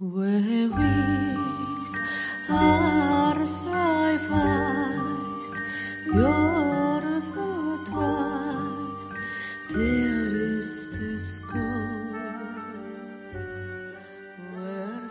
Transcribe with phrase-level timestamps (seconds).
[0.00, 0.06] ほ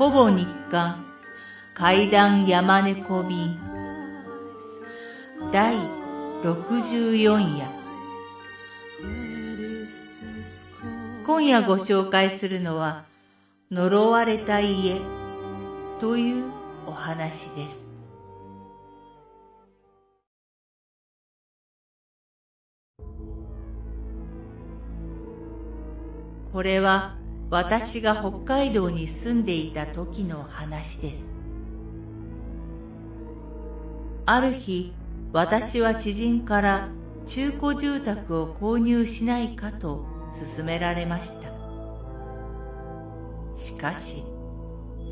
[0.09, 1.05] ぼ日刊
[1.73, 3.59] 階段山猫便
[5.51, 5.75] 第
[6.43, 7.69] 64夜
[11.25, 13.03] 今夜ご紹介するのは
[13.69, 15.01] 呪われた家
[15.99, 16.45] という
[16.85, 17.85] お話です。
[26.53, 27.17] これは
[27.49, 31.21] 私が北海道に住んでいた時の話です。
[34.25, 34.93] ある日、
[35.33, 36.83] 私は知人から
[37.25, 40.05] 中古住宅を購入しないかと
[40.55, 41.46] 勧められました。
[43.57, 44.23] しかし、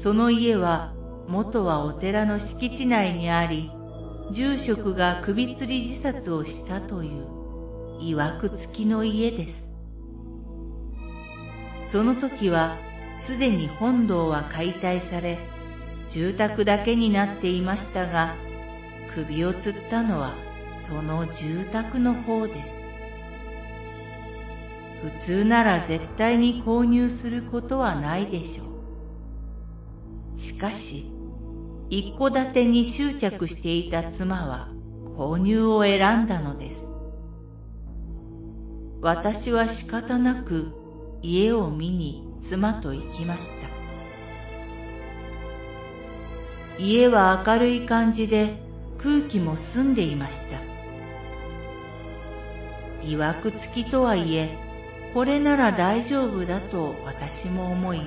[0.02, 0.94] その家は
[1.27, 3.71] 元はお寺の敷地内にあり、
[4.32, 7.26] 住職が首吊り自殺をしたという
[8.02, 9.70] 曰く付きの家です。
[11.91, 12.76] その時は
[13.21, 15.40] すでに本堂は解体され、
[16.09, 18.35] 住宅だけになっていましたが、
[19.13, 20.34] 首を吊ったのは
[20.87, 22.74] その住宅の方です。
[25.05, 30.39] 普通なら絶対に購入することはないでしょう。
[30.39, 31.12] しかし、
[31.91, 34.70] 一戸建てに執着していた妻は
[35.15, 36.87] 購入を選んだのです。
[38.99, 40.71] 私は仕方なく
[41.21, 43.67] 家を見に妻と行きました。
[46.79, 48.59] 家は明るい感じで
[48.97, 50.57] 空気も澄んでいました。
[53.03, 54.65] 曰く付きとはいえ、
[55.16, 58.02] これなら大丈夫だと私も思い、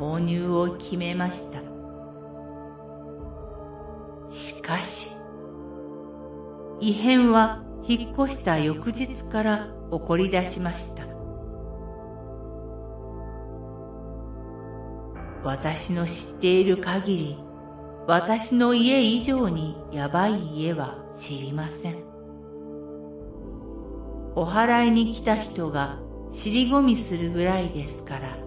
[0.00, 1.60] 購入を決めました。
[4.34, 5.14] しかし、
[6.80, 11.02] 異変は引っ越した翌日から起こり出しました。
[15.44, 17.38] 私の知っている限り、
[18.06, 21.98] 私の家以上にやばい家は知りません。
[24.34, 26.07] お祓いに来た人が
[26.38, 28.38] 尻込みするぐらいですから。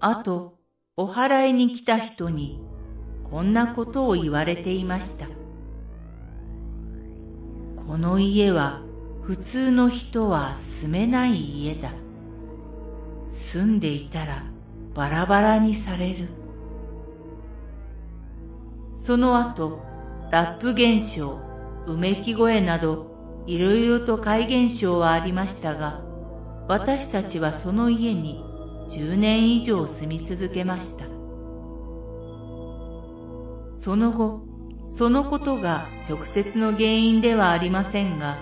[0.00, 0.58] あと、
[0.96, 2.60] お祓いに来た人に、
[3.30, 5.26] こんなことを言われていました。
[7.86, 8.80] この家は
[9.22, 11.92] 普通の人は住めない家だ。
[13.34, 14.42] 住んでいたら
[14.96, 16.28] バラバラにされる。
[18.98, 19.80] その後、
[20.32, 21.38] ラップ現象、
[21.86, 23.11] うめき声など
[23.46, 26.00] いろいろと怪現象はありましたが、
[26.68, 28.42] 私たちはその家に
[28.90, 31.06] 10年以上住み続けました。
[33.80, 34.42] その後、
[34.96, 38.38] そのことが直接の原因ではありませんが、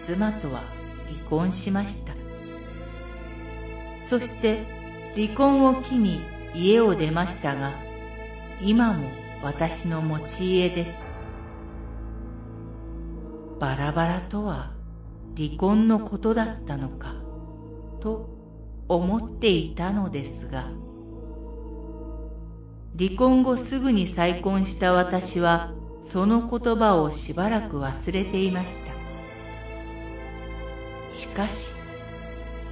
[0.00, 0.64] 妻とは
[1.08, 2.14] 離婚しました。
[4.10, 4.64] そして
[5.14, 6.20] 離婚を機に
[6.54, 7.72] 家を出ましたが、
[8.60, 9.08] 今も
[9.42, 11.05] 私の持ち家です。
[13.58, 14.72] バラバラとは
[15.36, 17.14] 離婚のことだったのか
[18.00, 18.28] と
[18.88, 20.70] 思っていたのですが
[22.98, 25.72] 離婚後すぐに再婚した私は
[26.04, 28.96] その言葉をしばらく忘れていました。
[31.16, 31.70] しかし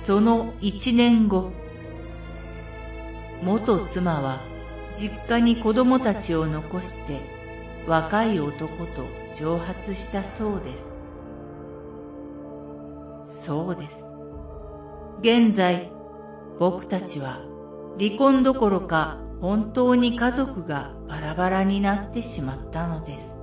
[0.04, 1.50] その一年後
[3.42, 4.40] 元妻は
[4.94, 7.20] 実家に子供たちを残して
[7.86, 10.94] 若い男と蒸発したそうです。
[13.44, 14.06] そうです。
[15.20, 15.90] 現在、
[16.58, 17.40] 僕たちは
[17.98, 23.34] 離婚どころか本当に家族がバラバラになってしまったのです。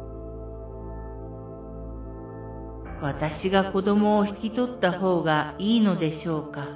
[3.01, 6.67] 私が子供を引き取った方がいいのでしょうか。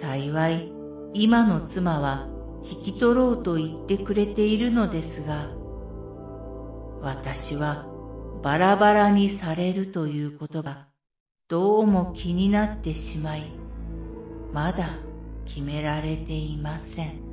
[0.00, 0.72] 幸い、
[1.14, 2.28] 今の妻は
[2.62, 5.59] 引き取ろうと言ってくれているのですが、
[7.02, 7.86] 私は
[8.42, 10.88] バラバラにされるということが
[11.48, 13.52] どうも気になってしまい、
[14.52, 14.98] まだ
[15.46, 17.29] 決められていません。